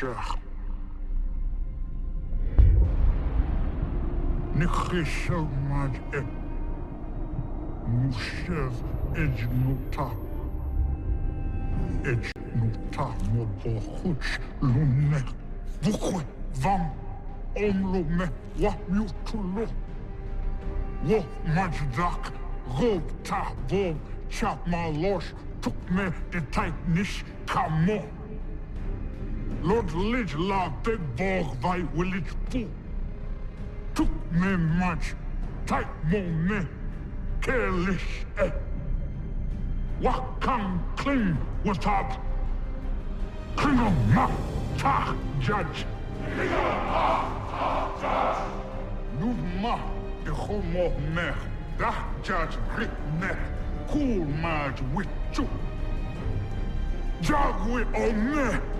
Cher. 0.00 0.16
Nikhishel 4.56 5.46
maj 5.68 5.94
et. 6.14 6.24
Mushev 7.86 8.78
ejnuta. 9.14 10.06
Ejnuta 12.12 13.06
mo 13.32 13.44
bochuch 13.60 14.30
lunek. 14.62 15.26
Vukwe 15.82 16.22
vam 16.62 16.86
omlo 17.56 18.02
me 18.16 18.26
wa 18.58 18.72
mutulo. 18.88 19.66
Wo 21.04 21.18
majdak 21.54 22.32
rob 22.78 23.12
ta 23.22 23.52
bob 23.68 23.96
chap 24.30 24.66
ma 24.66 24.88
losh 25.02 25.34
tuk 25.60 25.76
me 25.90 26.10
nish 26.88 27.22
kamo. 27.46 28.19
Lord 29.62 29.92
Lidge 29.92 30.36
la 30.36 30.70
big 30.82 31.00
borg 31.16 31.54
vai 31.60 31.84
willage 31.94 32.34
pu. 32.48 32.66
Tuk 33.94 34.08
me 34.30 34.56
maj 34.56 35.14
tight 35.66 35.86
mo 36.10 36.20
me 36.48 36.66
careless 37.42 38.02
eh. 38.38 38.50
Wakang 40.00 40.80
cling 40.96 41.36
was 41.64 41.76
top. 41.78 42.18
Klingo 43.56 43.92
ma 44.14 44.30
ta 44.78 45.14
judge. 45.40 45.84
Numa 49.20 49.78
de 50.24 50.30
homo 50.30 50.90
mer. 51.14 51.36
Da 51.78 51.92
judge 52.22 52.56
rit 52.78 52.90
mer. 53.20 53.38
Cool 53.88 54.24
maj 54.40 54.80
with 54.94 55.08
you. 55.34 55.46
Jagwe 57.20 57.84
o 57.94 58.12
me. 58.12 58.79